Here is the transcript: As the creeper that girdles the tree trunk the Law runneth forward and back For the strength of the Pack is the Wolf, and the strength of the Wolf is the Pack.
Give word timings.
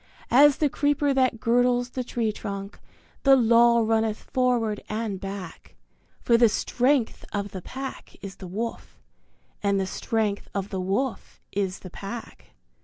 As 0.31 0.57
the 0.57 0.67
creeper 0.67 1.13
that 1.13 1.39
girdles 1.39 1.91
the 1.91 2.03
tree 2.03 2.31
trunk 2.31 2.79
the 3.21 3.35
Law 3.35 3.81
runneth 3.81 4.17
forward 4.23 4.81
and 4.89 5.19
back 5.21 5.75
For 6.23 6.37
the 6.37 6.49
strength 6.49 7.23
of 7.31 7.51
the 7.51 7.61
Pack 7.61 8.15
is 8.19 8.37
the 8.37 8.47
Wolf, 8.47 8.99
and 9.61 9.79
the 9.79 9.85
strength 9.85 10.47
of 10.55 10.69
the 10.69 10.81
Wolf 10.81 11.39
is 11.51 11.81
the 11.81 11.91
Pack. 11.91 12.55